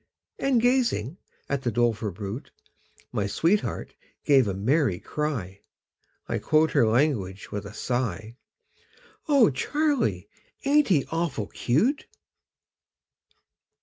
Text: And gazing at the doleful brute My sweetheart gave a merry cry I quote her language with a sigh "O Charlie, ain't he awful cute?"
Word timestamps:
And 0.39 0.59
gazing 0.59 1.17
at 1.47 1.61
the 1.61 1.69
doleful 1.71 2.09
brute 2.09 2.49
My 3.11 3.27
sweetheart 3.27 3.93
gave 4.25 4.47
a 4.47 4.55
merry 4.55 4.99
cry 4.99 5.61
I 6.27 6.39
quote 6.39 6.71
her 6.71 6.87
language 6.87 7.51
with 7.51 7.67
a 7.67 7.73
sigh 7.75 8.35
"O 9.27 9.51
Charlie, 9.51 10.27
ain't 10.65 10.87
he 10.87 11.05
awful 11.11 11.45
cute?" 11.45 12.07